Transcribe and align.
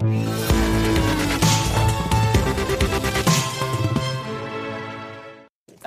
Thank 0.00 0.64
you. 0.64 0.69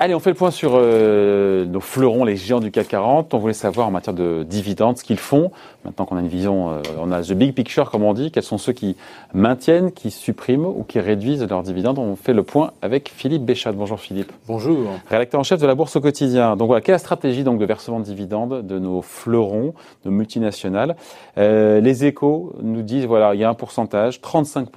Allez, 0.04 0.14
on 0.14 0.20
fait 0.20 0.28
le 0.28 0.36
point 0.36 0.50
sur 0.50 0.72
euh, 0.74 1.64
nos 1.64 1.80
fleurons, 1.80 2.26
les 2.26 2.36
géants 2.36 2.60
du 2.60 2.70
CAC 2.70 2.88
40. 2.88 3.32
On 3.32 3.38
voulait 3.38 3.54
savoir 3.54 3.88
en 3.88 3.90
matière 3.90 4.12
de 4.12 4.42
dividendes 4.46 4.98
ce 4.98 5.02
qu'ils 5.02 5.16
font. 5.16 5.50
Maintenant 5.82 6.04
qu'on 6.04 6.18
a 6.18 6.20
une 6.20 6.28
vision, 6.28 6.72
euh, 6.72 6.82
on 7.00 7.10
a 7.10 7.22
the 7.22 7.32
big 7.32 7.54
picture 7.54 7.90
comme 7.90 8.02
on 8.02 8.12
dit. 8.12 8.30
Quels 8.30 8.42
sont 8.42 8.58
ceux 8.58 8.74
qui 8.74 8.96
maintiennent, 9.32 9.92
qui 9.92 10.10
suppriment 10.10 10.66
ou 10.66 10.84
qui 10.86 11.00
réduisent 11.00 11.42
leurs 11.48 11.62
dividendes 11.62 11.98
On 11.98 12.16
fait 12.16 12.34
le 12.34 12.42
point 12.42 12.72
avec 12.82 13.08
Philippe 13.08 13.46
Béchat. 13.46 13.72
Bonjour 13.72 13.98
Philippe. 13.98 14.30
Bonjour. 14.46 14.90
Rédacteur 15.08 15.40
en 15.40 15.42
chef 15.42 15.58
de 15.58 15.66
la 15.66 15.74
Bourse 15.74 15.96
au 15.96 16.02
quotidien. 16.02 16.54
Donc 16.54 16.66
voilà, 16.66 16.82
quelle 16.82 16.92
est 16.92 16.96
la 16.96 16.98
stratégie 16.98 17.42
donc 17.42 17.58
de 17.58 17.64
versement 17.64 17.98
de 17.98 18.04
dividendes 18.04 18.60
de 18.60 18.78
nos 18.78 19.00
fleurons, 19.00 19.72
de 20.04 20.10
multinationales? 20.10 20.96
Euh, 21.38 21.80
Les 21.80 22.04
échos 22.04 22.52
nous 22.62 22.82
disent 22.82 23.06
voilà, 23.06 23.34
il 23.34 23.40
y 23.40 23.44
a 23.44 23.48
un 23.48 23.54
pourcentage, 23.54 24.20
35 24.20 24.68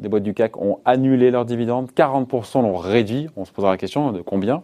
des 0.00 0.08
boîtes 0.08 0.22
du 0.22 0.34
CAC 0.34 0.56
ont 0.56 0.78
annulé 0.84 1.30
leurs 1.30 1.44
dividendes, 1.44 1.90
40% 1.96 2.62
l'ont 2.62 2.76
réduit, 2.76 3.28
on 3.36 3.44
se 3.44 3.52
posera 3.52 3.72
la 3.72 3.76
question 3.76 4.12
de 4.12 4.22
combien, 4.22 4.62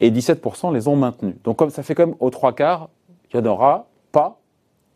et 0.00 0.10
17% 0.10 0.72
les 0.72 0.88
ont 0.88 0.96
maintenus. 0.96 1.34
Donc 1.44 1.56
comme 1.56 1.70
ça 1.70 1.82
fait 1.82 1.94
comme 1.94 2.14
aux 2.20 2.30
trois 2.30 2.52
quarts, 2.52 2.88
il 3.32 3.38
y 3.38 3.40
en 3.40 3.46
aura 3.46 3.86
pas 4.12 4.38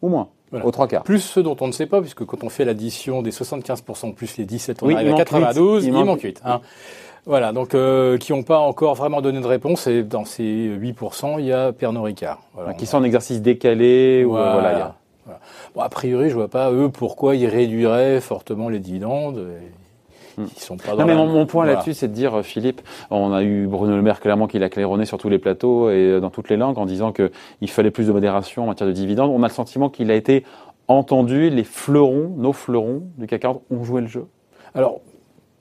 ou 0.02 0.08
moins. 0.08 0.28
Aux 0.52 0.72
trois 0.72 0.88
quarts. 0.88 1.04
Plus 1.04 1.20
ceux 1.20 1.44
dont 1.44 1.56
on 1.60 1.68
ne 1.68 1.72
sait 1.72 1.86
pas, 1.86 2.00
puisque 2.00 2.24
quand 2.24 2.42
on 2.42 2.48
fait 2.48 2.64
l'addition 2.64 3.22
des 3.22 3.30
75% 3.30 4.14
plus 4.14 4.36
les 4.36 4.44
17, 4.44 4.82
on 4.82 4.92
arrive 4.94 5.14
à 5.14 5.16
92, 5.18 5.86
il, 5.86 5.92
manque 5.92 6.22
8. 6.22 6.42
Hein. 6.44 6.60
Voilà, 7.24 7.52
donc 7.52 7.74
euh, 7.74 8.18
qui 8.18 8.32
n'ont 8.32 8.42
pas 8.42 8.58
encore 8.58 8.96
vraiment 8.96 9.20
donné 9.20 9.40
de 9.40 9.46
réponse, 9.46 9.86
et 9.86 10.02
dans 10.02 10.24
ces 10.24 10.42
8%, 10.42 11.36
il 11.38 11.46
y 11.46 11.52
a 11.52 11.72
Pernod 11.72 12.02
Ricard. 12.02 12.40
qui 12.78 12.86
sont 12.86 12.98
en 12.98 13.04
exercice 13.04 13.40
décalé, 13.40 14.24
ou 14.24 14.36
euh, 14.36 14.52
voilà, 14.52 14.96
a 15.28 15.38
Bon, 15.74 15.80
a 15.82 15.88
priori, 15.88 16.30
je 16.30 16.34
vois 16.34 16.48
pas 16.48 16.72
eux 16.72 16.88
pourquoi 16.88 17.36
ils 17.36 17.46
réduiraient 17.46 18.20
fortement 18.20 18.68
les 18.68 18.78
dividendes. 18.78 19.46
Ils 20.38 20.60
sont 20.60 20.76
pas 20.76 20.94
non, 20.94 21.06
mais 21.06 21.14
mon, 21.14 21.46
point 21.46 21.66
là-dessus, 21.66 21.94
c'est 21.94 22.08
de 22.08 22.12
dire, 22.12 22.38
euh, 22.38 22.42
Philippe, 22.42 22.80
on 23.10 23.32
a 23.32 23.42
eu 23.42 23.66
Bruno 23.66 23.96
Le 23.96 24.02
Maire 24.02 24.20
clairement 24.20 24.46
qui 24.46 24.58
l'a 24.58 24.68
claironné 24.68 25.04
sur 25.04 25.18
tous 25.18 25.28
les 25.28 25.38
plateaux 25.38 25.90
et 25.90 25.94
euh, 25.94 26.20
dans 26.20 26.30
toutes 26.30 26.48
les 26.48 26.56
langues 26.56 26.78
en 26.78 26.86
disant 26.86 27.12
qu'il 27.12 27.70
fallait 27.70 27.90
plus 27.90 28.06
de 28.06 28.12
modération 28.12 28.64
en 28.64 28.66
matière 28.66 28.86
de 28.86 28.92
dividendes. 28.92 29.30
On 29.30 29.42
a 29.42 29.48
le 29.48 29.52
sentiment 29.52 29.90
qu'il 29.90 30.10
a 30.10 30.14
été 30.14 30.44
entendu, 30.88 31.50
les 31.50 31.64
fleurons, 31.64 32.34
nos 32.36 32.52
fleurons 32.52 33.02
du 33.16 33.26
CAC 33.26 33.42
40 33.42 33.62
ont 33.70 33.84
joué 33.84 34.00
le 34.00 34.06
jeu. 34.06 34.26
Alors, 34.74 35.00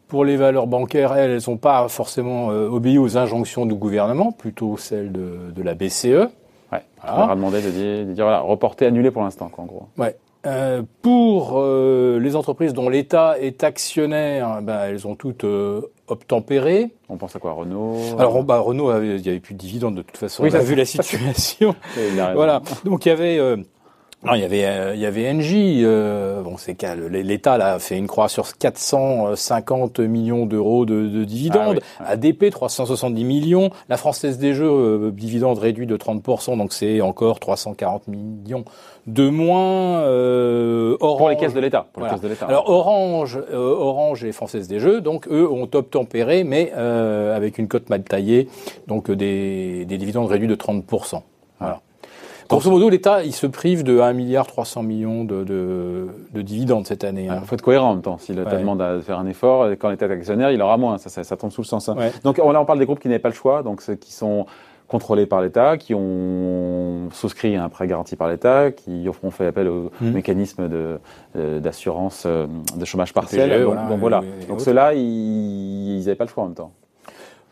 pour 0.08 0.26
les 0.26 0.38
valeurs 0.38 0.68
bancaires, 0.68 1.14
elles, 1.14 1.32
elles 1.32 1.42
n'ont 1.48 1.58
pas 1.58 1.88
forcément 1.88 2.52
euh, 2.52 2.68
obéi 2.68 2.98
aux 2.98 3.18
injonctions 3.18 3.66
du 3.66 3.76
gouvernement, 3.76 4.32
plutôt 4.32 4.78
celles 4.78 5.12
de, 5.12 5.52
de 5.56 5.64
la 5.64 5.76
BCE. 5.76 6.30
Ouais. 6.72 6.84
On 7.04 7.18
leur 7.18 7.32
a 7.32 7.36
demandé 7.36 7.62
de 7.62 7.70
dire, 7.70 8.06
de 8.06 8.14
dire 8.14 8.26
voilà, 8.26 8.40
reporter, 8.42 8.88
annuler 8.88 9.12
pour 9.12 9.24
l'instant, 9.24 9.52
en 9.58 9.66
gros. 9.66 9.88
Ouais. 9.98 10.16
Euh, 10.46 10.84
pour 11.02 11.60
euh, 11.60 12.18
les 12.22 12.38
entreprises 12.38 12.74
dont 12.74 12.88
l'État 12.88 13.38
est 13.40 13.66
actionnaire, 13.66 14.62
ben, 14.62 14.86
elles 14.86 15.06
ont 15.06 15.16
toutes 15.16 15.44
euh, 15.44 15.82
obtempéré. 16.08 16.92
On 17.10 17.18
pense 17.18 17.36
à 17.36 17.40
quoi 17.40 17.52
Renault 17.52 17.98
Alors 18.18 18.42
bah, 18.44 18.60
Renault, 18.60 19.02
il 19.02 19.22
n'y 19.22 19.28
avait 19.28 19.42
plus 19.42 19.54
de 19.54 19.60
dividendes 19.60 19.96
de 19.96 20.02
toute 20.02 20.16
façon. 20.16 20.44
Oui, 20.44 20.50
on 20.54 20.56
a 20.56 20.60
vu 20.60 20.76
la 20.76 20.86
situation. 20.86 21.76
voilà. 22.34 22.62
Donc 22.86 23.06
il 23.06 23.10
y 23.10 23.12
avait 23.12 23.38
euh, 23.38 23.58
non, 24.22 24.34
il 24.34 24.42
y 24.42 24.44
avait 24.44 24.66
euh, 24.66 24.96
il 24.96 25.00
y 25.00 25.06
avait 25.06 25.32
Engie. 25.32 25.82
Euh, 25.86 26.42
bon, 26.42 26.58
c'est 26.58 26.76
l'État 27.10 27.58
là 27.58 27.76
a 27.76 27.80
fait 27.80 27.98
une 27.98 28.08
croix 28.08 28.28
sur 28.28 28.58
450 28.58 30.00
millions 30.02 30.46
d'euros 30.46 30.86
de, 30.86 31.08
de, 31.08 31.24
dividendes. 31.24 31.80
Ah 32.02 32.10
ADP 32.10 32.50
370 32.50 33.24
millions. 33.24 33.70
La 33.88 33.96
Française 33.96 34.38
des 34.38 34.54
Jeux 34.54 34.70
euh, 34.70 35.12
dividendes 35.12 35.58
réduits 35.58 35.88
de 35.88 35.96
30% 35.96 36.58
donc 36.58 36.74
c'est 36.74 37.00
encore 37.00 37.40
340 37.40 38.10
millions 38.10 38.66
de 39.08 39.30
moins. 39.30 40.02
Euh, 40.02 40.98
Orange, 41.00 41.18
pour 41.18 41.30
les 41.30 41.38
caisses 41.38 41.54
de 41.54 41.62
l'État. 41.62 41.88
Alors 42.46 42.70
Orange, 42.70 43.40
euh, 43.54 43.56
Orange 43.56 44.26
et 44.26 44.34
Française 44.34 44.68
des 44.68 44.82
Jeux, 44.82 45.00
donc 45.00 45.30
eux 45.30 45.50
ont 45.50 45.70
obtempéré, 45.74 46.44
mais 46.44 46.74
avec 46.74 47.58
une 47.58 47.70
cote 47.70 47.90
mal 47.90 48.04
taillée, 48.04 48.50
donc 48.88 49.10
des, 49.10 49.86
des 49.86 49.98
dividendes 49.98 50.28
réduits 50.28 50.50
de 50.50 50.56
30 50.56 50.84
Voilà. 50.86 51.24
Grosso 52.50 52.72
modo, 52.72 52.90
l'État, 52.90 53.24
il 53.24 53.34
se 53.34 53.46
prive 53.46 53.84
de 53.84 54.00
1 54.00 54.14
milliard 54.14 54.48
300 54.48 54.82
millions 54.82 55.24
de, 55.24 55.44
de, 55.44 56.08
de 56.34 56.42
dividendes 56.42 56.88
cette 56.88 57.04
année. 57.04 57.26
Il 57.26 57.30
hein. 57.30 57.44
faut 57.46 57.54
être 57.54 57.62
cohérent 57.62 57.92
en 57.92 57.94
même 57.94 58.02
temps. 58.02 58.18
Si 58.18 58.34
l'État 58.34 58.58
demande 58.58 58.82
à 58.82 59.00
faire 59.02 59.20
un 59.20 59.28
effort, 59.28 59.70
quand 59.80 59.90
l'État 59.90 60.08
est 60.08 60.12
actionnaire, 60.12 60.50
il 60.52 60.62
aura 60.62 60.78
moins. 60.78 60.98
Ça, 60.98 61.10
ça, 61.10 61.24
ça 61.24 61.38
tombe 61.38 61.52
sous 61.52 61.62
le 61.62 61.68
sens. 61.68 61.88
Hein. 61.90 61.96
Donc 62.24 62.40
là, 62.40 62.44
on 62.46 62.66
parle 62.66 62.80
des 62.80 62.86
groupes 62.86 63.00
qui 63.00 63.08
n'avaient 63.08 63.20
pas 63.20 63.30
le 63.30 63.36
choix, 63.36 63.62
donc 63.62 63.82
ceux 63.82 63.96
qui 63.96 64.12
sont 64.12 64.48
contrôlés 64.88 65.28
par 65.28 65.42
l'État, 65.42 65.78
qui 65.78 65.94
ont 65.94 67.10
souscrit 67.12 67.56
un 67.56 67.70
prêt 67.70 67.86
garanti 67.86 68.16
par 68.16 68.28
l'État, 68.28 68.72
qui 68.72 69.08
ont 69.22 69.30
fait 69.30 69.46
appel 69.46 69.68
au 69.68 69.92
mmh. 70.02 70.10
mécanisme 70.10 70.68
euh, 70.72 71.60
d'assurance 71.60 72.26
de, 72.26 72.48
de, 72.76 72.86
chômage 72.86 73.14
partiel. 73.14 73.64
donc, 73.64 74.00
voilà. 74.00 74.24
Donc 74.48 74.62
ceux-là, 74.62 74.96
ils 74.96 76.00
n'avaient 76.00 76.16
pas 76.16 76.26
le 76.26 76.30
choix 76.32 76.44
en 76.44 76.48
même 76.48 76.56
temps. 76.56 76.72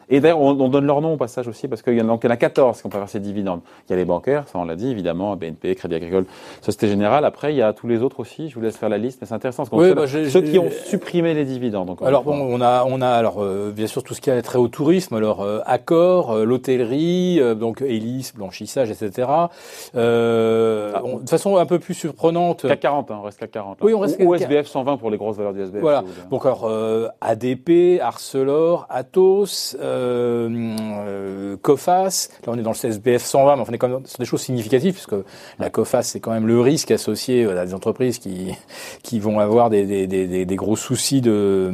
Et 0.10 0.22
d'ailleurs, 0.22 0.40
on, 0.40 0.70
donne 0.70 0.86
leur 0.86 1.02
nom 1.02 1.14
au 1.14 1.18
passage 1.18 1.48
aussi, 1.48 1.68
parce 1.68 1.82
qu'il 1.82 1.98
y, 1.98 2.02
en 2.02 2.10
a 2.10 2.38
14 2.38 2.80
qui 2.80 2.86
ont 2.86 2.90
préféré 2.90 3.10
ces 3.10 3.20
dividendes. 3.20 3.60
Il 3.88 3.92
y 3.92 3.94
a 3.94 3.98
les 3.98 4.06
bancaires, 4.06 4.48
ça 4.48 4.58
on 4.58 4.64
l'a 4.64 4.76
dit, 4.76 4.90
évidemment, 4.90 5.36
BNP, 5.36 5.76
Crédit 5.76 5.96
Agricole, 5.96 6.26
Société 6.62 6.88
Générale. 6.88 7.26
Après, 7.26 7.54
il 7.54 7.58
y 7.58 7.62
a 7.62 7.74
tous 7.74 7.88
les 7.88 8.02
autres 8.02 8.22
aussi. 8.22 8.50
Je 8.50 8.56
vous 8.56 8.62
laisse 8.62 8.78
faire 8.78 8.90
la 8.90 8.98
liste, 8.98 9.20
mais 9.22 9.28
c'est 9.28 9.34
intéressant. 9.34 9.66
Parce 9.66 9.82
oui, 9.82 9.94
bah, 9.94 10.08
ceux, 10.08 10.42
qui 10.42 10.60
ont 10.60 10.70
supprimé 10.86 11.34
les 11.34 11.44
dividendes. 11.44 11.96
alors 12.04 12.24
bon, 12.24 12.36
on 12.36 12.62
a, 12.62 12.86
on 12.86 13.02
a 13.02 13.10
alors 13.10 13.44
euh, 13.44 13.72
bien 13.72 13.88
sûr 13.88 14.04
tout 14.04 14.14
ce 14.14 14.22
qui 14.22 14.32
a 14.32 14.42
trait 14.42 14.60
au 14.60 14.68
tourisme, 14.68 15.16
alors 15.16 15.42
euh, 15.42 15.60
Accor, 15.66 16.32
euh, 16.32 16.46
l'hôtellerie, 16.46 17.42
donc 17.56 17.82
hélice, 17.82 18.34
blanchissage, 18.34 18.90
etc. 18.90 19.28
Ah. 19.30 19.50
de 19.94 21.30
façon 21.30 21.58
un 21.58 21.66
peu 21.66 21.80
plus 21.80 21.94
surprenante. 21.94 22.68
CAC 22.68 22.80
40, 22.80 23.12
hein, 23.12 23.18
on 23.20 23.24
reste 23.24 23.40
CAC 23.40 23.52
40. 23.52 23.78
Oui, 23.82 23.94
on 23.94 24.00
reste 24.00 24.18
ou, 24.22 24.34
SBF 24.36 24.68
120 24.68 24.98
pour 24.98 25.10
les 25.10 25.18
grosses 25.18 25.38
valeurs 25.38 25.54
du 25.54 25.62
SBF. 25.62 25.82
Voilà. 25.82 26.04
Donc 26.32 26.46
alors 26.46 26.70
ADP, 27.22 28.00
Arcelor, 28.02 28.86
Atos. 28.90 29.76
Euh, 29.98 30.76
euh, 30.80 31.58
COFAS. 31.62 32.30
Là, 32.46 32.54
on 32.54 32.58
est 32.58 32.62
dans 32.62 32.72
le 32.72 32.76
CSBF 32.76 33.24
120, 33.24 33.56
mais 33.56 33.64
on 33.68 33.74
est 33.74 33.78
quand 33.78 33.88
même 33.88 34.06
sur 34.06 34.20
des 34.20 34.26
choses 34.26 34.42
significatives, 34.42 34.94
puisque 34.94 35.16
la 35.60 35.70
COFAS, 35.70 36.04
c'est 36.04 36.20
quand 36.20 36.32
même 36.32 36.48
le 36.48 36.60
risque 36.62 36.92
associé 36.92 37.46
à 37.46 37.66
des 37.66 37.74
entreprises 37.74 38.20
qui, 38.20 38.54
qui 39.04 39.20
vont 39.20 39.40
avoir 39.40 39.70
des, 39.70 39.86
des, 39.86 40.08
des, 40.08 40.46
des 40.46 40.56
gros 40.56 40.76
soucis 40.76 41.22
de, 41.22 41.72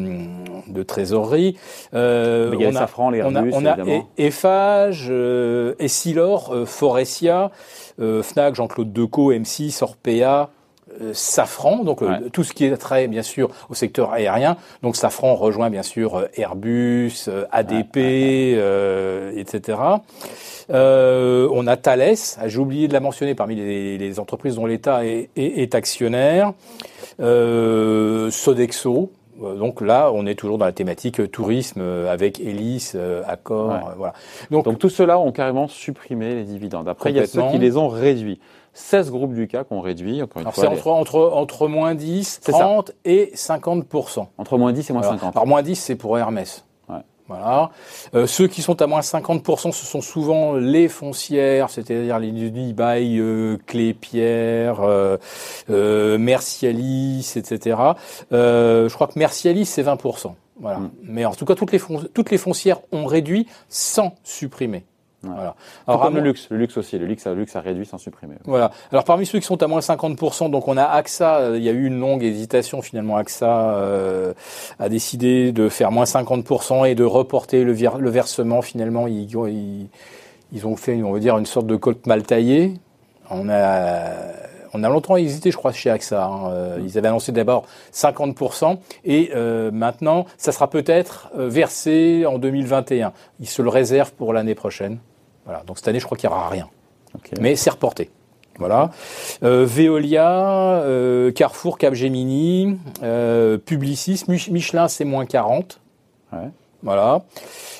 de 0.67 0.83
trésorerie. 0.83 1.57
Euh, 1.93 2.51
il 2.53 2.61
y 2.61 2.65
a 2.65 2.69
on, 2.69 2.75
a, 2.75 2.79
Safran, 2.79 3.09
les 3.09 3.23
on 3.23 3.35
a, 3.35 3.43
on 3.43 3.65
a 3.65 3.75
Eiffage, 4.17 5.07
euh, 5.09 5.75
Essilor, 5.79 6.53
euh, 6.53 6.65
Forestia, 6.65 7.51
euh, 7.99 8.23
Fnac, 8.23 8.55
Jean-Claude 8.55 8.91
Decaux, 8.91 9.31
M6, 9.31 9.83
Orpea, 9.83 10.13
euh, 10.13 10.45
Safran, 11.13 11.83
donc 11.83 12.01
euh, 12.01 12.29
tout 12.31 12.43
ce 12.43 12.53
qui 12.53 12.65
est 12.65 12.77
trait 12.77 13.07
bien 13.07 13.21
sûr 13.21 13.49
au 13.69 13.73
secteur 13.73 14.11
aérien. 14.11 14.57
Donc 14.81 14.95
Safran 14.95 15.35
rejoint 15.35 15.69
bien 15.69 15.83
sûr 15.83 16.15
euh, 16.15 16.27
Airbus, 16.35 17.29
ADP, 17.51 17.97
etc. 19.37 19.77
on 20.69 21.67
a 21.67 21.77
Thales, 21.77 22.15
ah, 22.39 22.47
j'ai 22.47 22.59
oublié 22.59 22.87
de 22.87 22.93
la 22.93 22.99
mentionner 22.99 23.35
parmi 23.35 23.55
les, 23.55 24.19
entreprises 24.19 24.55
dont 24.55 24.65
l'État 24.65 25.01
est, 25.05 25.75
actionnaire. 25.75 26.53
Sodexo, 27.19 29.11
donc 29.39 29.81
là, 29.81 30.11
on 30.13 30.25
est 30.25 30.35
toujours 30.35 30.57
dans 30.57 30.65
la 30.65 30.71
thématique 30.71 31.31
tourisme 31.31 31.81
avec 32.09 32.39
Hélice, 32.39 32.95
Accor, 33.27 33.93
voilà. 33.97 34.13
Donc, 34.51 34.65
Donc 34.65 34.79
tout 34.79 34.89
cela 34.89 35.17
ont 35.19 35.31
carrément 35.31 35.67
supprimé 35.67 36.35
les 36.35 36.43
dividendes. 36.43 36.87
Après, 36.87 37.09
il 37.11 37.17
y 37.17 37.19
a 37.19 37.27
ceux 37.27 37.41
qui 37.51 37.57
les 37.57 37.77
ont 37.77 37.87
réduits. 37.87 38.39
16 38.73 39.11
groupes 39.11 39.33
du 39.33 39.47
CAC 39.47 39.71
ont 39.71 39.81
réduit. 39.81 40.21
c'est 40.53 40.67
entre, 40.67 40.87
entre, 40.87 41.19
entre 41.33 41.67
moins 41.67 41.95
10, 41.95 42.41
30 42.41 42.91
et 43.05 43.31
50 43.33 43.85
Entre 44.37 44.57
moins 44.57 44.73
10 44.73 44.89
et 44.89 44.93
moins 44.93 45.03
50. 45.03 45.35
Alors 45.35 45.47
moins 45.47 45.61
10, 45.61 45.75
c'est 45.75 45.95
pour 45.95 46.17
Hermès. 46.17 46.65
Voilà. 47.27 47.71
Euh, 48.15 48.27
ceux 48.27 48.47
qui 48.47 48.61
sont 48.61 48.81
à 48.81 48.87
moins 48.87 48.99
50%, 48.99 49.71
ce 49.71 49.85
sont 49.85 50.01
souvent 50.01 50.53
les 50.53 50.89
foncières, 50.89 51.69
c'est-à-dire 51.69 52.19
les 52.19 52.31
Dubaï, 52.31 53.17
euh, 53.19 53.57
Clépierre, 53.65 54.81
euh, 54.81 55.17
euh, 55.69 56.17
Mercialis, 56.17 57.33
etc. 57.35 57.77
Euh, 58.33 58.89
je 58.89 58.93
crois 58.93 59.07
que 59.07 59.17
Mercialis, 59.17 59.65
c'est 59.65 59.83
20%. 59.83 60.35
Voilà. 60.59 60.79
Mm. 60.79 60.91
Mais 61.03 61.25
en 61.25 61.33
tout 61.33 61.45
cas, 61.45 61.55
toutes 61.55 61.71
les, 61.71 61.81
toutes 62.13 62.29
les 62.29 62.37
foncières 62.37 62.81
ont 62.91 63.05
réduit 63.05 63.47
sans 63.69 64.15
supprimer. 64.23 64.83
Voilà. 65.23 65.55
Alors, 65.87 66.01
comme 66.01 66.15
le 66.15 66.21
luxe, 66.21 66.47
le 66.49 66.57
luxe 66.57 66.77
aussi, 66.77 66.99
le 66.99 67.05
luxe, 67.05 67.25
le 67.25 67.35
luxe 67.35 67.55
a 67.55 67.61
réduit 67.61 67.85
sans 67.85 67.97
supprimer. 67.97 68.35
Voilà. 68.43 68.71
Alors 68.91 69.05
parmi 69.05 69.25
ceux 69.25 69.39
qui 69.39 69.45
sont 69.45 69.61
à 69.63 69.67
moins 69.67 69.79
50%, 69.79 70.51
donc 70.51 70.67
on 70.67 70.75
a 70.75 70.83
AXA, 70.83 71.37
euh, 71.37 71.57
il 71.57 71.63
y 71.63 71.69
a 71.69 71.71
eu 71.71 71.85
une 71.85 71.99
longue 71.99 72.23
hésitation 72.23 72.81
finalement. 72.81 73.15
AXA 73.15 73.75
euh, 73.75 74.33
a 74.79 74.89
décidé 74.89 75.51
de 75.51 75.69
faire 75.69 75.91
moins 75.91 76.03
50% 76.03 76.87
et 76.89 76.95
de 76.95 77.03
reporter 77.03 77.63
le, 77.63 77.73
le 77.73 78.09
versement. 78.09 78.61
Finalement, 78.61 79.07
ils, 79.07 79.31
ils, 79.31 79.87
ils, 80.51 80.67
ont 80.67 80.75
fait, 80.75 81.01
on 81.01 81.13
va 81.13 81.19
dire, 81.19 81.37
une 81.37 81.45
sorte 81.45 81.67
de 81.67 81.75
cote 81.75 82.05
mal 82.05 82.23
taillée. 82.23 82.73
On 83.29 83.49
a 83.49 84.11
on 84.73 84.83
a 84.83 84.89
longtemps 84.89 85.17
hésité, 85.17 85.51
je 85.51 85.57
crois, 85.57 85.71
chez 85.71 85.89
AXA. 85.89 86.25
Hein. 86.25 86.49
Euh, 86.49 86.79
ils 86.83 86.97
avaient 86.97 87.07
annoncé 87.07 87.31
d'abord 87.31 87.65
50%, 87.93 88.77
et 89.05 89.31
euh, 89.35 89.71
maintenant, 89.71 90.25
ça 90.37 90.51
sera 90.51 90.69
peut-être 90.69 91.29
versé 91.35 92.25
en 92.25 92.39
2021. 92.39 93.13
Ils 93.39 93.47
se 93.47 93.61
le 93.61 93.69
réservent 93.69 94.13
pour 94.13 94.33
l'année 94.33 94.55
prochaine. 94.55 94.97
Voilà. 95.45 95.63
Donc 95.65 95.77
cette 95.77 95.87
année, 95.87 95.99
je 95.99 96.05
crois 96.05 96.17
qu'il 96.17 96.29
n'y 96.29 96.35
aura 96.35 96.49
rien. 96.49 96.69
Mais 97.39 97.55
c'est 97.55 97.69
reporté. 97.69 98.09
Voilà. 98.59 98.91
Euh, 99.43 99.65
Veolia, 99.65 100.81
euh, 100.81 101.31
Carrefour, 101.31 101.77
Capgemini, 101.77 102.77
euh, 103.01 103.57
Publicis, 103.57 104.23
Michelin, 104.27 104.87
c'est 104.87 105.05
moins 105.05 105.25
40. 105.25 105.79
Ouais. 106.31 106.49
Voilà. 106.83 107.23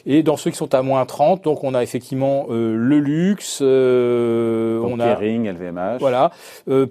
Et 0.06 0.24
dans 0.24 0.38
ceux 0.38 0.50
qui 0.50 0.58
sont 0.58 0.74
à 0.74 0.82
moins 0.82 1.06
30, 1.06 1.44
donc 1.44 1.64
on 1.64 1.74
a 1.74 1.84
effectivement 1.84 2.48
le 2.50 3.00
luxe, 3.00 3.60
euh, 3.62 4.82
on 4.82 5.00
a 5.00 5.14
Kering, 5.16 5.50
LVMH. 5.50 5.98
Voilà, 6.00 6.32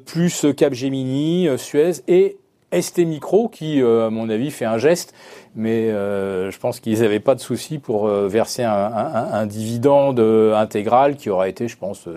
plus 0.07 0.47
Capgemini, 0.55 1.49
Suez 1.57 2.03
et 2.09 2.37
ST 2.79 2.99
Micro 3.01 3.49
qui, 3.49 3.81
à 3.81 4.11
mon 4.11 4.29
avis, 4.29 4.51
fait 4.51 4.67
un 4.67 4.79
geste, 4.79 5.15
mais 5.55 5.91
je 5.91 6.59
pense 6.59 6.81
qu'ils 6.81 7.01
n'avaient 7.01 7.21
pas 7.21 7.35
de 7.35 7.41
souci 7.41 7.79
pour 7.79 8.07
verser 8.07 8.63
un, 8.63 8.73
un, 8.73 9.33
un, 9.33 9.47
dividende 9.47 10.21
intégral 10.21 11.17
qui 11.17 11.31
aurait 11.31 11.51
été, 11.51 11.69
je 11.69 11.77
pense, 11.77 12.09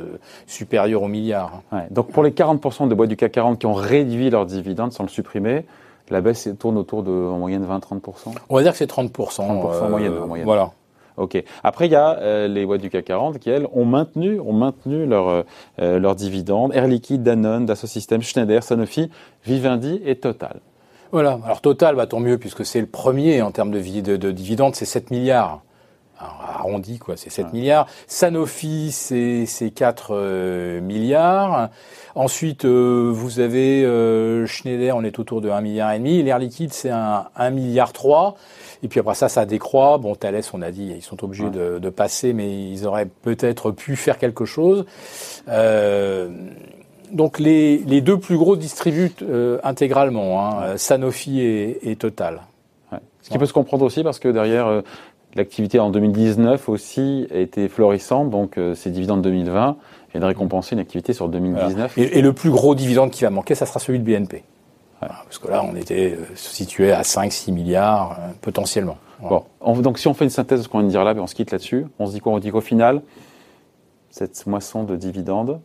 supérieur 0.48 1.04
au 1.04 1.08
milliard. 1.08 1.62
Ouais. 1.72 1.88
Donc 1.92 2.12
pour 2.12 2.24
les 2.24 2.32
40% 2.32 2.88
de 2.88 2.96
boîtes 2.96 3.10
du 3.10 3.18
CAC 3.18 3.34
40 3.34 3.60
qui 3.60 3.66
ont 3.66 3.74
réduit 3.74 4.30
leur 4.30 4.46
dividende 4.46 4.94
sans 4.94 5.04
le 5.04 5.10
supprimer, 5.10 5.66
la 6.10 6.22
baisse 6.22 6.48
tourne 6.60 6.78
autour 6.78 7.04
de 7.04 7.12
en 7.12 7.40
moyenne 7.40 7.66
20-30% 7.66 8.36
On 8.50 8.56
va 8.56 8.64
dire 8.64 8.72
que 8.72 8.78
c'est 8.78 8.90
30%. 8.90 9.12
30% 9.12 9.42
en 9.42 9.90
moyenne, 9.90 10.14
en 10.18 10.28
moyenne. 10.28 10.46
Voilà. 10.46 10.72
Ok. 11.18 11.42
Après, 11.64 11.86
il 11.86 11.92
y 11.92 11.96
a 11.96 12.18
euh, 12.20 12.48
les 12.48 12.66
boîtes 12.66 12.82
du 12.82 12.90
CAC 12.90 13.06
40 13.06 13.40
qui, 13.40 13.50
elles, 13.50 13.68
ont 13.74 13.86
maintenu, 13.86 14.40
ont 14.40 14.54
maintenu 14.54 15.06
leur, 15.06 15.30
euh, 15.30 15.44
euh, 15.80 16.00
leur 16.00 16.16
dividende. 16.16 16.74
Air 16.76 16.88
Liquide, 16.88 17.24
Danone, 17.24 17.66
Dassault 17.66 17.88
Systèmes, 17.88 18.22
Schneider, 18.22 18.62
Sanofi, 18.64 19.10
Vivendi 19.46 20.02
et 20.06 20.16
Total. 20.16 20.60
Voilà. 21.16 21.40
Alors 21.46 21.62
Total, 21.62 21.96
bah, 21.96 22.08
tant 22.08 22.20
mieux, 22.20 22.38
puisque 22.38 22.66
c'est 22.66 22.82
le 22.82 22.88
premier 22.88 23.42
en 23.42 23.52
termes 23.52 23.72
de, 23.72 23.80
de, 24.02 24.18
de 24.18 24.32
dividendes, 24.32 24.76
c'est 24.76 24.84
7 24.84 25.12
milliards. 25.12 25.62
Alors, 26.20 26.42
arrondi, 26.42 27.00
quoi, 27.00 27.16
c'est 27.16 27.30
7 27.30 27.54
milliards. 27.54 27.88
Sanofi, 28.06 28.92
c'est 28.92 29.72
4 29.74 30.82
milliards. 30.82 31.70
Ensuite, 32.16 32.66
vous 32.66 33.40
avez 33.40 33.86
Schneider, 34.46 34.98
on 34.98 35.06
est 35.06 35.18
autour 35.18 35.40
de 35.40 35.50
1 35.50 35.62
milliard 35.62 35.94
et 35.94 36.00
demi. 36.00 36.22
L'air 36.22 36.38
liquide, 36.38 36.74
c'est 36.74 36.90
un 36.90 37.28
1 37.38 37.50
milliard 37.50 37.94
3. 37.94 38.36
Et 38.84 38.90
puis 38.90 39.00
après 39.00 39.16
ça, 39.16 39.30
ça 39.30 39.46
décroît. 39.46 39.98
Bon, 39.98 40.16
Thales, 40.16 40.42
on 40.52 40.62
a 40.62 40.72
dit, 40.72 40.96
ils 40.98 41.02
sont 41.02 41.24
obligés 41.24 41.50
de, 41.50 41.90
passer, 41.92 42.34
mais 42.34 42.72
ils 42.72 42.86
auraient 42.86 43.08
peut-être 43.22 43.72
pu 43.72 43.96
faire 43.96 44.18
quelque 44.18 44.44
chose. 44.44 44.86
Euh, 45.48 46.28
donc 47.12 47.40
les, 47.40 47.80
deux 48.02 48.18
plus 48.18 48.38
gros 48.38 48.56
distribuent 48.56 49.12
euh, 49.22 49.60
intégralement, 49.64 50.46
hein, 50.46 50.78
Sanofi 50.78 51.42
et, 51.42 51.96
Total. 51.98 52.42
Ce 53.22 53.30
qui 53.30 53.40
peut 53.40 53.48
se 53.48 53.54
comprendre 53.54 53.84
aussi 53.84 54.04
parce 54.04 54.20
que 54.20 54.28
derrière, 54.28 54.68
euh, 54.68 54.82
l'activité 55.36 55.80
en 55.80 55.90
2019 55.90 56.70
aussi 56.70 57.28
a 57.34 57.38
été 57.38 57.68
florissante, 57.70 58.30
donc 58.30 58.60
ces 58.76 58.92
dividendes 58.92 59.24
2020 59.24 59.78
viennent 60.12 60.24
récompenser 60.24 60.76
une 60.76 60.82
activité 60.82 61.14
sur 61.14 61.28
2019. 61.28 61.98
Et, 61.98 62.20
et, 62.20 62.22
le 62.22 62.34
plus 62.34 62.52
gros 62.52 62.76
dividende 62.76 63.10
qui 63.10 63.24
va 63.24 63.32
manquer, 63.32 63.56
ça 63.56 63.66
sera 63.66 63.80
celui 63.80 64.00
de 64.00 64.04
BNP 64.04 64.44
parce 65.00 65.40
que 65.40 65.48
là, 65.48 65.64
on 65.64 65.76
était 65.76 66.18
euh, 66.18 66.36
situé 66.36 66.92
à 66.92 67.02
5-6 67.02 67.52
milliards 67.52 68.18
euh, 68.20 68.32
potentiellement. 68.42 68.98
Bon, 69.22 69.44
donc 69.82 69.98
si 69.98 70.08
on 70.08 70.14
fait 70.14 70.26
une 70.26 70.30
synthèse 70.30 70.60
de 70.60 70.64
ce 70.64 70.70
qu'on 70.70 70.80
vient 70.80 70.88
de 70.88 70.92
dire 70.92 71.04
là, 71.04 71.14
ben, 71.14 71.22
on 71.22 71.28
se 71.28 71.36
quitte 71.36 71.52
là-dessus. 71.52 71.86
On 72.00 72.06
se 72.06 72.12
dit 72.12 72.20
quoi? 72.20 72.34
On 72.34 72.40
dit 72.40 72.52
qu'au 72.52 72.62
final, 72.62 73.02
cette 74.10 74.46
moisson 74.46 74.84
de 74.84 74.96
dividendes, 74.96 75.62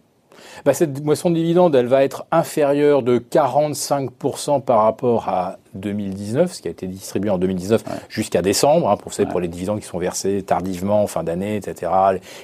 bah, 0.64 0.74
cette 0.74 1.02
moisson 1.04 1.30
de 1.30 1.36
dividendes, 1.36 1.74
elle 1.74 1.86
va 1.86 2.04
être 2.04 2.26
inférieure 2.30 3.02
de 3.02 3.18
45% 3.18 4.62
par 4.62 4.82
rapport 4.82 5.28
à 5.28 5.58
2019, 5.74 6.52
ce 6.52 6.62
qui 6.62 6.68
a 6.68 6.70
été 6.70 6.86
distribué 6.86 7.30
en 7.30 7.38
2019 7.38 7.84
jusqu'à 8.08 8.42
décembre, 8.42 8.90
hein, 8.90 8.96
pour, 8.96 9.12
pour 9.28 9.40
les 9.40 9.48
dividendes 9.48 9.80
qui 9.80 9.86
sont 9.86 9.98
versés 9.98 10.42
tardivement 10.42 11.02
en 11.02 11.06
fin 11.06 11.22
d'année, 11.22 11.56
etc., 11.56 11.92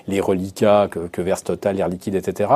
les 0.07 0.21
reliquats 0.21 0.89
que, 0.89 1.23
verse 1.23 1.43
Total, 1.43 1.79
Air 1.79 1.89
Liquide, 1.89 2.15
etc. 2.15 2.51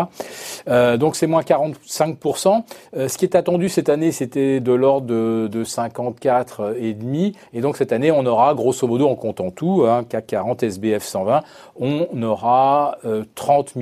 Euh, 0.69 0.97
donc 0.97 1.17
c'est 1.17 1.27
moins 1.27 1.43
45%. 1.43 2.63
Euh, 2.97 3.09
ce 3.09 3.19
qui 3.19 3.25
est 3.25 3.35
attendu 3.35 3.69
cette 3.69 3.89
année, 3.89 4.13
c'était 4.13 4.61
de 4.61 4.73
l'ordre 4.73 5.07
de, 5.07 5.49
de 5.51 5.65
54 5.65 6.77
et 6.81 7.61
donc 7.61 7.77
cette 7.77 7.93
année, 7.93 8.11
on 8.11 8.25
aura 8.27 8.55
grosso 8.55 8.87
modo, 8.87 9.09
en 9.09 9.17
comptant 9.17 9.51
tout, 9.51 9.85
hein, 9.87 10.05
CAC 10.09 10.27
40, 10.29 10.63
SBF 10.63 11.03
120, 11.03 11.43
on 11.79 12.23
aura 12.23 12.99
30 13.35 13.73
euh, 13.77 13.81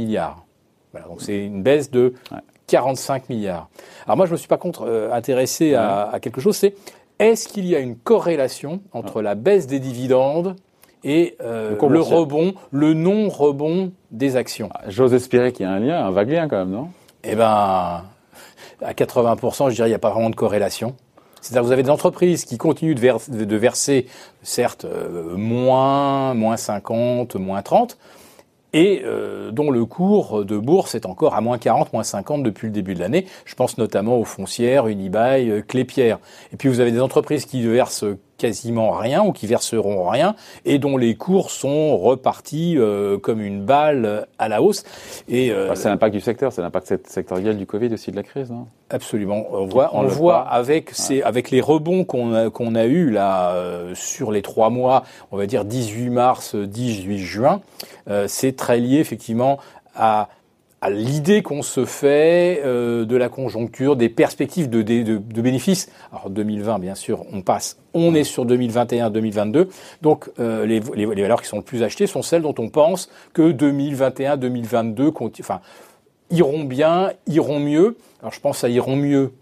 donc 1.07 1.21
c'est 1.21 1.45
une 1.45 1.63
baisse 1.63 1.91
de 1.91 2.15
45 2.69 3.29
milliards. 3.29 3.69
Alors 4.05 4.17
moi, 4.17 4.27
je 4.27 4.33
me 4.33 4.37
suis 4.37 4.49
pas 4.49 4.57
contre 4.57 4.87
euh, 4.87 5.13
intéressé 5.13 5.75
à, 5.75 6.19
quelque 6.21 6.41
chose. 6.41 6.57
C'est 6.57 6.75
est-ce 7.19 7.49
qu'il 7.49 7.67
y 7.67 7.75
a 7.75 7.81
une 7.81 7.97
corrélation 7.97 8.81
entre 8.93 9.23
la 9.23 9.35
baisse 9.35 9.67
des 9.67 9.81
dividendes 9.81 10.55
et 11.05 11.37
euh, 11.41 11.77
le, 11.89 12.01
rebond, 12.01 12.55
le 12.71 12.95
non-rebond 12.95 13.93
des 14.11 14.37
actions? 14.37 14.69
Ah, 14.75 14.83
J'ose 14.89 15.15
espérer 15.15 15.53
qu'il 15.53 15.67
y 15.67 15.69
a 15.69 15.73
un 15.73 15.81
lien, 15.81 16.07
un 16.07 16.11
vague 16.11 16.31
lien 16.31 16.49
quand 16.49 16.59
même, 16.59 16.71
non? 16.71 16.89
Eh 17.25 17.35
ben, 17.35 18.05
à 18.83 18.93
80%, 18.93 19.71
je 19.71 19.75
dirais, 19.75 19.89
il 19.89 19.91
n'y 19.91 19.97
a 19.97 19.99
pas 19.99 20.11
vraiment 20.11 20.31
de 20.31 20.37
corrélation. 20.37 20.95
C'est-à-dire 21.41 21.63
que 21.63 21.67
vous 21.67 21.73
avez 21.73 21.83
des 21.83 21.91
entreprises 21.91 22.45
qui 22.45 22.59
continuent 22.59 22.95
de, 22.95 23.57
verser, 23.57 24.07
certes, 24.43 24.85
euh, 24.85 25.37
moins, 25.37 26.35
moins 26.35 26.57
50, 26.57 27.37
moins 27.37 27.63
30, 27.63 27.97
et 28.73 29.03
euh, 29.05 29.51
dont 29.51 29.71
le 29.71 29.85
cours 29.85 30.45
de 30.45 30.59
bourse 30.59 30.95
est 30.95 31.07
encore 31.07 31.35
à 31.35 31.41
moins 31.41 31.59
40, 31.59 31.93
moins 31.93 32.03
50 32.03 32.43
depuis 32.43 32.67
le 32.67 32.73
début 32.73 32.95
de 32.95 33.01
l'année. 33.01 33.27
Je 33.45 33.55
pense 33.55 33.79
notamment 33.79 34.19
aux 34.19 34.25
foncières, 34.25 34.87
Unibail, 34.89 35.51
euh, 35.51 35.63
Clépierre. 35.63 36.19
Et 36.53 36.57
puis 36.57 36.69
vous 36.69 36.81
avez 36.81 36.93
des 36.93 37.01
entreprises 37.01 37.47
qui 37.47 37.63
versent 37.67 38.05
quasiment 38.39 38.93
rien 38.93 39.23
ou 39.23 39.33
qui 39.33 39.47
verseront 39.47 40.09
rien 40.09 40.35
et 40.65 40.79
dont 40.79 40.97
les 40.97 41.17
cours 41.17 41.51
sont 41.51 41.99
repartis 41.99 42.77
euh, 42.79 43.19
comme 43.19 43.43
une 43.43 43.65
balle 43.65 44.27
à 44.39 44.49
la 44.49 44.63
hausse. 44.63 44.85
Et 45.29 45.51
euh, 45.51 45.75
c'est 45.75 45.89
l'impact 45.89 46.15
du 46.15 46.21
secteur, 46.21 46.53
c'est 46.53 46.63
l'impact 46.63 47.07
sectoriel 47.07 47.59
du 47.59 47.67
Covid 47.67 47.93
aussi 47.93 48.11
de 48.11 48.17
la 48.17 48.23
crise, 48.23 48.51
non? 48.51 48.67
Absolument. 48.91 49.47
On 49.51 49.67
voit, 49.67 49.91
on, 49.93 50.07
voit 50.07 50.41
avec 50.41 50.91
ces, 50.93 51.21
avec 51.21 51.51
les 51.51 51.61
rebonds 51.61 52.05
qu'on 52.05 52.33
a, 52.33 52.49
qu'on 52.49 52.75
a 52.75 52.87
eu 52.87 53.11
là 53.11 53.51
euh, 53.51 53.95
sur 53.95 54.33
les 54.33 54.41
trois 54.41 54.71
mois, 54.71 55.03
on 55.31 55.37
va 55.37 55.47
dire 55.47 55.67
18 55.67 56.09
mars, 56.09 56.55
18 56.55 57.19
juin, 57.19 57.61
c'est 58.27 58.57
très 58.57 58.79
lié 58.79 59.01
effectivement 59.01 59.59
à 59.95 60.29
à 60.81 60.91
l'idée 60.91 61.43
qu'on 61.43 61.63
se 61.63 61.85
fait 61.85 62.63
euh, 62.65 63.05
de 63.05 63.17
la 63.17 63.29
conjoncture, 63.29 63.97
des 63.97 64.09
perspectives 64.09 64.71
de, 64.71 64.83
de, 64.83 65.03
de, 65.03 65.43
bénéfices. 65.43 65.91
Alors 66.13 66.31
2020, 66.31 66.79
bien 66.79 66.95
sûr, 66.95 67.25
on 67.33 67.43
passe, 67.43 67.79
on 67.95 68.15
est 68.15 68.25
sur 68.25 68.47
2021-2022. 68.47 69.69
Donc 70.03 70.31
euh, 70.39 70.65
les, 70.67 70.81
les, 70.95 71.07
les, 71.07 71.23
valeurs 71.23 71.43
qui 71.43 71.49
sont 71.49 71.57
le 71.57 71.63
plus 71.63 71.83
achetées 71.83 72.07
sont 72.07 72.23
celles 72.23 72.43
dont 72.43 72.55
on 72.59 72.69
pense 72.69 73.11
que 73.33 73.51
2021-2022 73.53 75.13
enfin, 75.41 75.61
iront 76.31 76.65
bien, 76.65 77.13
iront 77.27 77.59
mieux. 77.59 77.97
Alors 78.21 78.33
je 78.33 78.41
pense 78.41 78.63
à 78.63 78.69
iront 78.69 78.97
mieux 78.97 79.33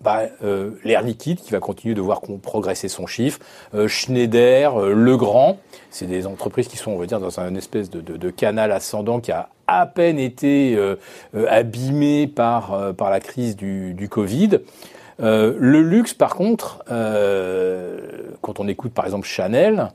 bah, 0.00 0.22
euh, 0.44 0.70
l'air 0.84 1.02
liquide 1.02 1.40
qui 1.40 1.50
va 1.50 1.58
continuer 1.58 1.94
de 1.94 2.00
voir 2.00 2.20
progresser 2.42 2.88
son 2.88 3.06
chiffre, 3.06 3.40
euh, 3.74 3.88
Schneider, 3.88 4.80
euh, 4.80 4.92
Legrand, 4.92 5.58
c'est 5.90 6.06
des 6.06 6.26
entreprises 6.26 6.68
qui 6.68 6.76
sont, 6.76 6.92
on 6.92 6.98
va 6.98 7.06
dire, 7.06 7.20
dans 7.20 7.40
un 7.40 7.54
espèce 7.54 7.90
de, 7.90 8.00
de, 8.00 8.16
de 8.16 8.30
canal 8.30 8.70
ascendant 8.70 9.20
qui 9.20 9.32
a 9.32 9.48
à 9.66 9.86
peine 9.86 10.18
été 10.18 10.76
euh, 10.76 10.96
abîmé 11.48 12.26
par, 12.26 12.94
par 12.94 13.10
la 13.10 13.20
crise 13.20 13.54
du, 13.54 13.92
du 13.92 14.08
Covid. 14.08 14.60
le 15.18 15.82
luxe, 15.82 16.14
par 16.14 16.34
contre, 16.36 16.82
quand 18.40 18.60
on 18.60 18.66
écoute 18.66 18.92
par 18.92 19.04
exemple 19.04 19.26
Chanel, 19.26 19.88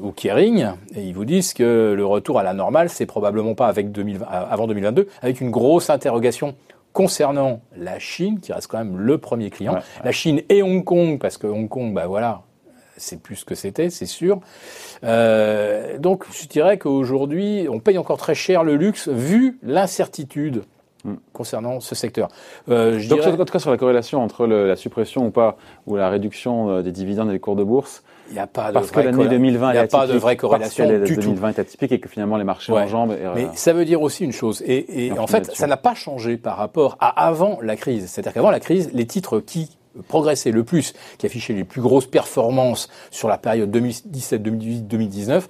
ou 0.00 0.12
Kering, 0.12 0.66
et 0.94 1.02
ils 1.02 1.14
vous 1.14 1.24
disent 1.24 1.54
que 1.54 1.92
le 1.96 2.06
retour 2.06 2.38
à 2.38 2.44
la 2.44 2.54
normale, 2.54 2.88
c'est 2.88 3.06
probablement 3.06 3.56
pas 3.56 3.66
avec 3.66 3.90
2020, 3.90 4.26
avant 4.30 4.68
2022, 4.68 5.08
avec 5.22 5.40
une 5.40 5.50
grosse 5.50 5.90
interrogation 5.90 6.54
concernant 6.98 7.60
la 7.76 8.00
Chine, 8.00 8.40
qui 8.40 8.52
reste 8.52 8.66
quand 8.66 8.78
même 8.78 8.98
le 8.98 9.18
premier 9.18 9.50
client, 9.50 9.78
la 10.02 10.10
Chine 10.10 10.42
et 10.48 10.64
Hong 10.64 10.82
Kong, 10.82 11.20
parce 11.20 11.38
que 11.38 11.46
Hong 11.46 11.68
Kong, 11.68 11.94
bah 11.94 12.08
voilà, 12.08 12.42
c'est 12.96 13.22
plus 13.22 13.36
ce 13.36 13.44
que 13.44 13.54
c'était, 13.54 13.88
c'est 13.88 14.04
sûr. 14.04 14.40
Euh, 15.04 15.96
donc 15.98 16.24
je 16.32 16.48
dirais 16.48 16.76
qu'aujourd'hui, 16.76 17.68
on 17.70 17.78
paye 17.78 17.98
encore 17.98 18.18
très 18.18 18.34
cher 18.34 18.64
le 18.64 18.74
luxe 18.74 19.06
vu 19.06 19.60
l'incertitude 19.62 20.64
hmm. 21.04 21.14
concernant 21.32 21.78
ce 21.78 21.94
secteur. 21.94 22.30
Euh, 22.68 22.98
je 22.98 23.08
donc 23.08 23.20
dirais... 23.20 23.32
en 23.32 23.44
tout 23.44 23.52
cas 23.52 23.60
sur 23.60 23.70
la 23.70 23.76
corrélation 23.76 24.20
entre 24.20 24.48
la 24.48 24.74
suppression 24.74 25.24
ou 25.24 25.30
pas, 25.30 25.56
ou 25.86 25.94
la 25.94 26.10
réduction 26.10 26.68
euh, 26.68 26.82
des 26.82 26.90
dividendes 26.90 27.28
et 27.28 27.34
des 27.34 27.38
cours 27.38 27.54
de 27.54 27.62
bourse, 27.62 28.02
il 28.28 28.34
n'y 28.34 28.38
a 28.38 28.46
pas 28.46 28.68
de 28.68 28.74
Parce 28.74 28.90
que 28.90 29.00
l'année 29.00 29.28
2020 29.28 29.72
il 29.72 29.78
a 29.78 29.86
pas 29.86 30.06
de 30.06 30.18
vraie 30.18 30.36
corrélation 30.36 30.86
du 31.00 31.16
2020 31.16 31.48
est 31.50 31.58
atypique 31.58 31.92
et 31.92 32.00
que 32.00 32.08
finalement 32.08 32.36
les 32.36 32.44
marchés 32.44 32.72
en 32.72 32.86
jambes. 32.86 33.16
Mais 33.34 33.48
ça 33.54 33.72
veut 33.72 33.84
dire 33.84 34.02
aussi 34.02 34.24
une 34.24 34.32
chose. 34.32 34.62
Et, 34.66 35.06
et 35.06 35.18
en 35.18 35.26
fait, 35.26 35.54
ça 35.54 35.66
n'a 35.66 35.76
pas 35.76 35.94
changé 35.94 36.36
par 36.36 36.56
rapport 36.56 36.96
à 37.00 37.26
avant 37.26 37.58
la 37.62 37.76
crise. 37.76 38.06
C'est-à-dire 38.08 38.32
qu'avant 38.32 38.50
la 38.50 38.60
crise, 38.60 38.90
les 38.92 39.06
titres 39.06 39.40
qui 39.40 39.78
progressaient 40.06 40.52
le 40.52 40.64
plus, 40.64 40.94
qui 41.18 41.26
affichaient 41.26 41.54
les 41.54 41.64
plus 41.64 41.80
grosses 41.80 42.06
performances 42.06 42.88
sur 43.10 43.28
la 43.28 43.38
période 43.38 43.70
2017, 43.70 44.42
2018, 44.42 44.86
2019, 44.86 45.48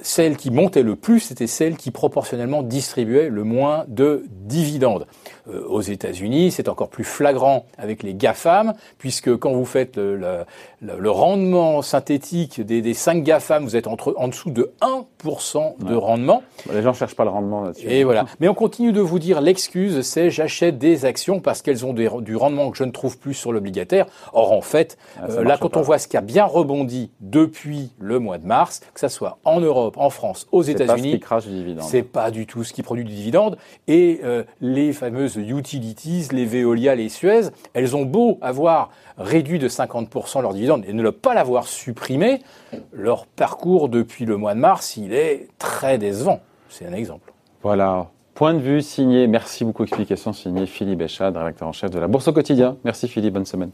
celles 0.00 0.36
qui 0.36 0.50
montaient 0.50 0.82
le 0.82 0.96
plus, 0.96 1.20
c'était 1.20 1.46
celles 1.46 1.76
qui 1.76 1.90
proportionnellement 1.90 2.62
distribuaient 2.62 3.28
le 3.28 3.44
moins 3.44 3.84
de 3.88 4.24
dividendes. 4.28 5.06
Euh, 5.48 5.64
aux 5.66 5.80
États-Unis. 5.80 6.50
C'est 6.50 6.68
encore 6.68 6.88
plus 6.88 7.04
flagrant 7.04 7.66
avec 7.78 8.02
les 8.02 8.14
GAFAM, 8.14 8.74
puisque 8.98 9.36
quand 9.36 9.52
vous 9.52 9.64
faites 9.64 9.96
le, 9.96 10.44
le, 10.80 11.10
rendement 11.10 11.82
synthétique 11.82 12.60
des, 12.60 12.82
des 12.82 12.94
5 12.94 13.22
GAFAM, 13.22 13.64
vous 13.64 13.76
êtes 13.76 13.86
entre, 13.86 14.14
en 14.16 14.28
dessous 14.28 14.50
de 14.50 14.72
1% 14.80 15.84
de 15.84 15.94
rendement. 15.94 16.42
Les 16.72 16.82
gens 16.82 16.92
cherchent 16.92 17.16
pas 17.16 17.24
le 17.24 17.30
rendement 17.30 17.62
là-dessus. 17.62 17.86
Et 17.88 18.04
voilà. 18.04 18.26
Mais 18.40 18.48
on 18.48 18.54
continue 18.54 18.92
de 18.92 19.00
vous 19.00 19.18
dire 19.18 19.40
l'excuse, 19.40 20.02
c'est 20.02 20.30
j'achète 20.30 20.78
des 20.78 21.04
actions 21.04 21.40
parce 21.40 21.62
qu'elles 21.62 21.84
ont 21.84 21.92
du 21.92 22.36
rendement 22.36 22.70
que 22.70 22.76
je 22.76 22.84
ne 22.84 22.90
trouve 22.90 23.18
plus 23.18 23.34
sur 23.34 23.52
l'obligataire. 23.52 24.06
Or, 24.32 24.52
en 24.52 24.60
fait, 24.60 24.96
ah, 25.18 25.26
euh, 25.30 25.44
là, 25.44 25.58
quand 25.58 25.76
on 25.76 25.82
voit 25.82 25.98
ce 25.98 26.08
qui 26.08 26.16
a 26.16 26.20
bien 26.20 26.44
rebondi 26.44 27.10
depuis 27.20 27.90
le 27.98 28.18
mois 28.18 28.38
de 28.38 28.46
mars, 28.46 28.80
que 28.94 29.00
ça 29.00 29.08
soit 29.08 29.38
en 29.44 29.60
Europe, 29.60 29.96
en 29.98 30.10
France, 30.10 30.46
aux 30.52 30.62
États-Unis, 30.62 31.20
c'est 31.80 32.02
pas 32.02 32.30
du 32.30 32.46
tout 32.46 32.64
ce 32.64 32.72
qui 32.72 32.82
produit 32.82 33.04
du 33.04 33.14
dividende. 33.14 33.58
Et 33.88 34.20
euh, 34.24 34.44
les 34.60 34.92
fameuses 34.92 35.31
utilities, 35.36 36.28
les 36.32 36.44
Veolia, 36.44 36.94
les 36.94 37.08
Suez, 37.08 37.50
elles 37.74 37.96
ont 37.96 38.04
beau 38.04 38.38
avoir 38.40 38.90
réduit 39.18 39.58
de 39.58 39.68
50% 39.68 40.42
leur 40.42 40.54
dividende 40.54 40.84
et 40.86 40.92
ne 40.92 41.10
pas 41.10 41.34
l'avoir 41.34 41.66
supprimé, 41.66 42.42
leur 42.92 43.26
parcours 43.26 43.88
depuis 43.88 44.24
le 44.24 44.36
mois 44.36 44.54
de 44.54 44.60
mars, 44.60 44.96
il 44.96 45.12
est 45.12 45.48
très 45.58 45.98
décevant. 45.98 46.40
C'est 46.68 46.86
un 46.86 46.92
exemple. 46.92 47.32
Voilà. 47.62 48.08
Point 48.34 48.54
de 48.54 48.60
vue 48.60 48.80
signé, 48.80 49.26
merci 49.26 49.64
beaucoup, 49.64 49.82
explication 49.82 50.32
signé 50.32 50.66
Philippe 50.66 51.00
Béchard, 51.00 51.32
directeur 51.32 51.68
en 51.68 51.72
chef 51.72 51.90
de 51.90 51.98
la 51.98 52.08
Bourse 52.08 52.28
au 52.28 52.32
quotidien. 52.32 52.76
Merci 52.84 53.06
Philippe, 53.06 53.34
bonne 53.34 53.44
semaine. 53.44 53.70